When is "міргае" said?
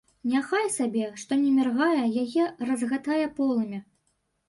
1.59-2.03